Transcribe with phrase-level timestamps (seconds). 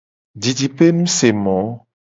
[0.41, 1.57] Didipenusemo.